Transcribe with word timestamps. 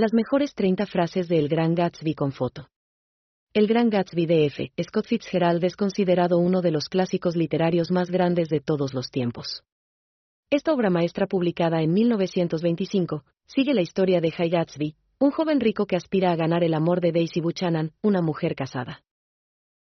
Las 0.00 0.14
mejores 0.14 0.54
30 0.54 0.86
frases 0.86 1.28
de 1.28 1.38
El 1.38 1.50
Gran 1.50 1.74
Gatsby 1.74 2.14
con 2.14 2.32
foto. 2.32 2.70
El 3.52 3.66
Gran 3.66 3.90
Gatsby 3.90 4.24
de 4.24 4.46
F. 4.46 4.72
Scott 4.82 5.04
Fitzgerald 5.04 5.62
es 5.62 5.76
considerado 5.76 6.38
uno 6.38 6.62
de 6.62 6.70
los 6.70 6.88
clásicos 6.88 7.36
literarios 7.36 7.90
más 7.90 8.10
grandes 8.10 8.48
de 8.48 8.60
todos 8.60 8.94
los 8.94 9.10
tiempos. 9.10 9.62
Esta 10.48 10.72
obra 10.72 10.88
maestra 10.88 11.26
publicada 11.26 11.82
en 11.82 11.92
1925 11.92 13.24
sigue 13.46 13.74
la 13.74 13.82
historia 13.82 14.22
de 14.22 14.30
High 14.30 14.48
Gatsby, 14.48 14.96
un 15.18 15.32
joven 15.32 15.60
rico 15.60 15.84
que 15.84 15.96
aspira 15.96 16.32
a 16.32 16.36
ganar 16.36 16.64
el 16.64 16.72
amor 16.72 17.02
de 17.02 17.12
Daisy 17.12 17.42
Buchanan, 17.42 17.92
una 18.00 18.22
mujer 18.22 18.54
casada. 18.54 19.02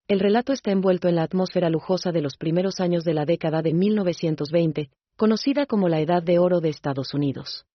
El 0.10 0.20
relato 0.20 0.52
está 0.52 0.72
envuelto 0.72 1.08
en 1.08 1.16
la 1.16 1.24
atmósfera 1.24 1.70
lujosa 1.70 2.12
de 2.12 2.22
los 2.22 2.36
primeros 2.36 2.82
años 2.82 3.06
de 3.06 3.14
la 3.14 3.24
década 3.24 3.62
de 3.62 3.74
1920, 3.74 4.90
conocida 5.16 5.66
como 5.66 5.88
la 5.88 6.02
Edad 6.02 6.22
de 6.22 6.40
Oro 6.40 6.60
de 6.60 6.68
Estados 6.68 7.14
Unidos. 7.14 7.69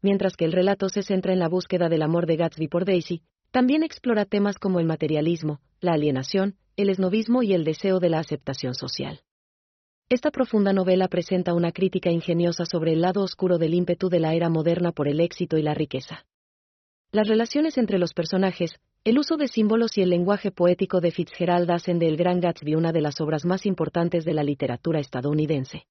Mientras 0.00 0.36
que 0.36 0.44
el 0.44 0.52
relato 0.52 0.88
se 0.88 1.02
centra 1.02 1.32
en 1.32 1.38
la 1.38 1.48
búsqueda 1.48 1.88
del 1.88 2.02
amor 2.02 2.26
de 2.26 2.36
Gatsby 2.36 2.68
por 2.68 2.84
Daisy, 2.84 3.22
también 3.50 3.82
explora 3.82 4.24
temas 4.24 4.58
como 4.58 4.78
el 4.78 4.86
materialismo, 4.86 5.60
la 5.80 5.94
alienación, 5.94 6.56
el 6.76 6.90
esnovismo 6.90 7.42
y 7.42 7.52
el 7.54 7.64
deseo 7.64 7.98
de 7.98 8.10
la 8.10 8.20
aceptación 8.20 8.74
social. 8.74 9.20
Esta 10.08 10.30
profunda 10.30 10.72
novela 10.72 11.08
presenta 11.08 11.52
una 11.52 11.72
crítica 11.72 12.10
ingeniosa 12.10 12.64
sobre 12.64 12.92
el 12.92 13.02
lado 13.02 13.22
oscuro 13.22 13.58
del 13.58 13.74
ímpetu 13.74 14.08
de 14.08 14.20
la 14.20 14.34
era 14.34 14.48
moderna 14.48 14.92
por 14.92 15.08
el 15.08 15.20
éxito 15.20 15.58
y 15.58 15.62
la 15.62 15.74
riqueza. 15.74 16.24
Las 17.10 17.26
relaciones 17.26 17.76
entre 17.78 17.98
los 17.98 18.14
personajes, 18.14 18.80
el 19.04 19.18
uso 19.18 19.36
de 19.36 19.48
símbolos 19.48 19.98
y 19.98 20.02
el 20.02 20.10
lenguaje 20.10 20.50
poético 20.50 21.00
de 21.00 21.10
Fitzgerald 21.10 21.70
hacen 21.70 21.98
de 21.98 22.08
El 22.08 22.16
Gran 22.16 22.40
Gatsby 22.40 22.74
una 22.74 22.92
de 22.92 23.00
las 23.00 23.20
obras 23.20 23.44
más 23.44 23.66
importantes 23.66 24.24
de 24.24 24.34
la 24.34 24.44
literatura 24.44 25.00
estadounidense. 25.00 25.84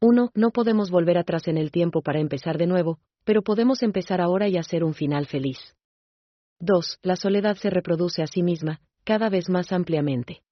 1. 0.00 0.30
No 0.34 0.50
podemos 0.50 0.90
volver 0.90 1.16
atrás 1.16 1.48
en 1.48 1.56
el 1.56 1.70
tiempo 1.70 2.02
para 2.02 2.20
empezar 2.20 2.58
de 2.58 2.66
nuevo, 2.66 2.98
pero 3.24 3.42
podemos 3.42 3.82
empezar 3.82 4.20
ahora 4.20 4.46
y 4.46 4.58
hacer 4.58 4.84
un 4.84 4.92
final 4.92 5.26
feliz. 5.26 5.58
2. 6.60 6.98
La 7.02 7.16
soledad 7.16 7.56
se 7.56 7.70
reproduce 7.70 8.22
a 8.22 8.26
sí 8.26 8.42
misma, 8.42 8.80
cada 9.04 9.30
vez 9.30 9.48
más 9.48 9.72
ampliamente. 9.72 10.42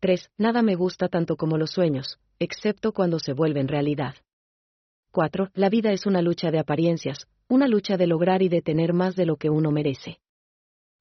3. 0.00 0.30
Nada 0.36 0.62
me 0.62 0.74
gusta 0.74 1.08
tanto 1.08 1.36
como 1.36 1.56
los 1.56 1.70
sueños, 1.70 2.18
excepto 2.38 2.92
cuando 2.92 3.18
se 3.18 3.32
vuelven 3.32 3.68
realidad. 3.68 4.14
4. 5.12 5.50
La 5.54 5.70
vida 5.70 5.92
es 5.92 6.04
una 6.04 6.20
lucha 6.20 6.50
de 6.50 6.58
apariencias, 6.58 7.26
una 7.48 7.68
lucha 7.68 7.96
de 7.96 8.06
lograr 8.06 8.42
y 8.42 8.50
de 8.50 8.60
tener 8.60 8.92
más 8.92 9.16
de 9.16 9.24
lo 9.24 9.36
que 9.36 9.48
uno 9.48 9.70
merece. 9.70 10.20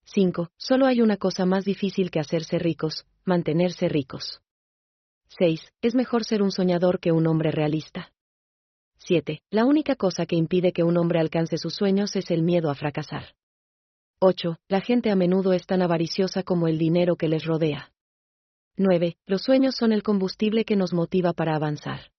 5. 0.05 0.51
Solo 0.55 0.85
hay 0.85 1.01
una 1.01 1.17
cosa 1.17 1.45
más 1.45 1.65
difícil 1.65 2.11
que 2.11 2.21
hacerse 2.21 2.59
ricos, 2.59 3.05
mantenerse 3.25 3.89
ricos. 3.89 4.41
6. 5.29 5.61
Es 5.81 5.95
mejor 5.95 6.23
ser 6.23 6.41
un 6.41 6.51
soñador 6.51 6.99
que 6.99 7.11
un 7.11 7.27
hombre 7.27 7.51
realista. 7.51 8.11
7. 8.99 9.41
La 9.51 9.65
única 9.65 9.95
cosa 9.95 10.25
que 10.25 10.35
impide 10.35 10.73
que 10.73 10.83
un 10.83 10.97
hombre 10.97 11.19
alcance 11.19 11.57
sus 11.57 11.75
sueños 11.75 12.15
es 12.15 12.31
el 12.31 12.43
miedo 12.43 12.69
a 12.69 12.75
fracasar. 12.75 13.35
8. 14.19 14.57
La 14.67 14.81
gente 14.81 15.11
a 15.11 15.15
menudo 15.15 15.53
es 15.53 15.65
tan 15.67 15.81
avariciosa 15.81 16.43
como 16.43 16.67
el 16.67 16.77
dinero 16.77 17.15
que 17.15 17.27
les 17.27 17.45
rodea. 17.45 17.91
9. 18.75 19.17
Los 19.25 19.43
sueños 19.43 19.75
son 19.75 19.91
el 19.91 20.03
combustible 20.03 20.65
que 20.65 20.75
nos 20.75 20.93
motiva 20.93 21.33
para 21.33 21.55
avanzar. 21.55 22.11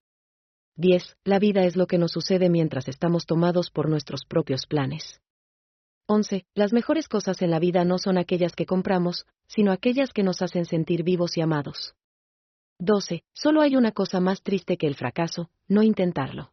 10. 0.76 1.16
La 1.24 1.40
vida 1.40 1.64
es 1.64 1.76
lo 1.76 1.86
que 1.86 1.98
nos 1.98 2.12
sucede 2.12 2.48
mientras 2.48 2.88
estamos 2.88 3.26
tomados 3.26 3.70
por 3.70 3.88
nuestros 3.88 4.24
propios 4.24 4.66
planes. 4.66 5.20
11. 6.06 6.46
Las 6.54 6.72
mejores 6.72 7.08
cosas 7.08 7.42
en 7.42 7.50
la 7.50 7.58
vida 7.58 7.84
no 7.84 7.98
son 7.98 8.16
aquellas 8.16 8.54
que 8.54 8.64
compramos, 8.64 9.26
sino 9.48 9.72
aquellas 9.72 10.12
que 10.12 10.22
nos 10.22 10.40
hacen 10.40 10.64
sentir 10.64 11.02
vivos 11.02 11.36
y 11.36 11.40
amados. 11.40 11.94
12. 12.80 13.24
Solo 13.32 13.60
hay 13.60 13.76
una 13.76 13.92
cosa 13.92 14.20
más 14.20 14.42
triste 14.42 14.76
que 14.76 14.86
el 14.86 14.94
fracaso, 14.94 15.50
no 15.66 15.82
intentarlo. 15.82 16.52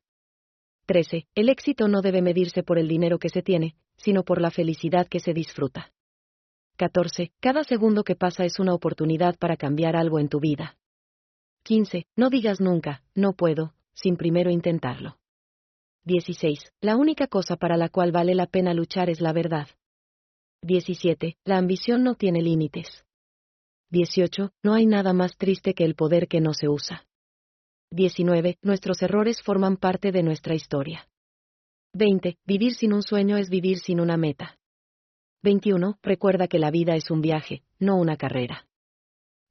13. 0.87 1.27
El 1.35 1.49
éxito 1.49 1.87
no 1.87 2.01
debe 2.01 2.21
medirse 2.21 2.63
por 2.63 2.79
el 2.79 2.87
dinero 2.87 3.19
que 3.19 3.29
se 3.29 3.43
tiene, 3.43 3.75
sino 3.97 4.23
por 4.23 4.41
la 4.41 4.49
felicidad 4.49 5.07
que 5.07 5.19
se 5.19 5.33
disfruta. 5.33 5.93
14. 6.77 7.31
Cada 7.39 7.63
segundo 7.63 8.03
que 8.03 8.15
pasa 8.15 8.43
es 8.43 8.59
una 8.59 8.73
oportunidad 8.73 9.37
para 9.37 9.55
cambiar 9.55 9.95
algo 9.95 10.19
en 10.19 10.29
tu 10.29 10.39
vida. 10.39 10.77
15. 11.63 12.07
No 12.15 12.29
digas 12.29 12.59
nunca, 12.59 13.03
no 13.13 13.33
puedo, 13.33 13.73
sin 13.93 14.17
primero 14.17 14.49
intentarlo. 14.49 15.17
16. 16.05 16.73
La 16.81 16.97
única 16.97 17.27
cosa 17.27 17.55
para 17.55 17.77
la 17.77 17.89
cual 17.89 18.11
vale 18.11 18.35
la 18.35 18.47
pena 18.47 18.73
luchar 18.73 19.09
es 19.09 19.21
la 19.21 19.31
verdad. 19.31 19.67
17. 20.61 21.37
La 21.45 21.57
ambición 21.57 22.03
no 22.03 22.15
tiene 22.15 22.41
límites. 22.41 23.04
18. 23.91 24.51
No 24.63 24.73
hay 24.73 24.85
nada 24.85 25.13
más 25.13 25.37
triste 25.37 25.73
que 25.73 25.85
el 25.85 25.95
poder 25.95 26.27
que 26.27 26.41
no 26.41 26.53
se 26.53 26.67
usa. 26.67 27.05
19. 27.91 28.57
Nuestros 28.61 29.01
errores 29.01 29.41
forman 29.41 29.77
parte 29.77 30.11
de 30.11 30.23
nuestra 30.23 30.55
historia. 30.55 31.07
20. 31.93 32.37
Vivir 32.45 32.73
sin 32.73 32.93
un 32.93 33.03
sueño 33.03 33.37
es 33.37 33.49
vivir 33.49 33.79
sin 33.79 33.99
una 33.99 34.17
meta. 34.17 34.57
21. 35.43 35.99
Recuerda 36.01 36.47
que 36.47 36.59
la 36.59 36.71
vida 36.71 36.95
es 36.95 37.11
un 37.11 37.21
viaje, 37.21 37.63
no 37.79 37.97
una 37.97 38.17
carrera. 38.17 38.67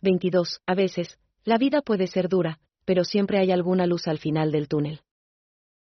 22. 0.03 0.61
A 0.67 0.75
veces, 0.75 1.19
la 1.45 1.57
vida 1.57 1.81
puede 1.81 2.07
ser 2.07 2.29
dura, 2.29 2.61
pero 2.85 3.05
siempre 3.05 3.39
hay 3.39 3.51
alguna 3.53 3.87
luz 3.87 4.09
al 4.09 4.19
final 4.19 4.53
del 4.53 4.69
túnel. 4.69 5.01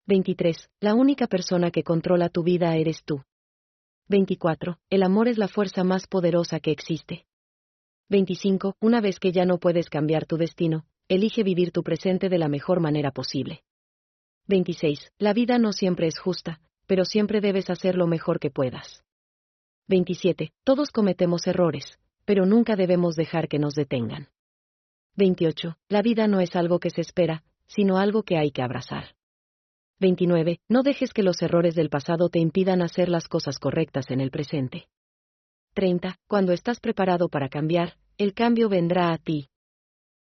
23. 0.07 0.71
La 0.81 0.95
única 0.95 1.27
persona 1.27 1.71
que 1.71 1.83
controla 1.83 2.29
tu 2.29 2.43
vida 2.43 2.77
eres 2.77 3.03
tú. 3.05 3.23
24. 4.09 4.79
El 4.91 5.03
amor 5.03 5.29
es 5.29 5.39
la 5.39 5.49
fuerza 5.49 5.85
más 5.85 6.07
poderosa 6.07 6.61
que 6.61 6.71
existe. 6.71 7.27
25. 8.13 8.77
Una 8.79 9.01
vez 9.01 9.19
que 9.19 9.33
ya 9.33 9.47
no 9.47 9.57
puedes 9.57 9.89
cambiar 9.89 10.27
tu 10.27 10.37
destino, 10.37 10.85
elige 11.09 11.43
vivir 11.43 11.73
tu 11.73 11.83
presente 11.83 12.29
de 12.29 12.37
la 12.37 12.47
mejor 12.47 12.79
manera 12.79 13.11
posible. 13.11 13.63
26. 14.49 15.13
La 15.17 15.33
vida 15.33 15.57
no 15.59 15.73
siempre 15.73 16.09
es 16.09 16.19
justa, 16.19 16.61
pero 16.87 17.07
siempre 17.07 17.41
debes 17.41 17.71
hacer 17.71 17.97
lo 17.97 18.07
mejor 18.07 18.39
que 18.39 18.51
puedas. 18.51 19.03
27. 19.89 20.53
Todos 20.63 20.91
cometemos 20.91 21.47
errores, 21.47 21.99
pero 22.27 22.45
nunca 22.45 22.77
debemos 22.77 23.17
dejar 23.17 23.49
que 23.49 23.59
nos 23.59 23.75
detengan. 23.75 24.29
28. 25.17 25.79
La 25.89 26.03
vida 26.03 26.27
no 26.27 26.41
es 26.41 26.55
algo 26.55 26.81
que 26.81 26.91
se 26.91 27.01
espera, 27.01 27.45
sino 27.67 27.97
algo 27.97 28.25
que 28.25 28.37
hay 28.37 28.51
que 28.51 28.61
abrazar. 28.61 29.17
29. 30.01 30.61
No 30.69 30.83
dejes 30.83 31.15
que 31.15 31.23
los 31.23 31.41
errores 31.41 31.75
del 31.75 31.89
pasado 31.89 32.29
te 32.29 32.41
impidan 32.41 32.83
hacer 32.83 33.09
las 33.09 33.27
cosas 33.27 33.59
correctas 33.59 34.11
en 34.11 34.21
el 34.21 34.31
presente. 34.31 34.89
30. 35.73 36.17
Cuando 36.29 36.53
estás 36.53 36.81
preparado 36.81 37.29
para 37.29 37.49
cambiar, 37.49 37.97
el 38.19 38.35
cambio 38.35 38.69
vendrá 38.69 39.13
a 39.13 39.19
ti. 39.19 39.52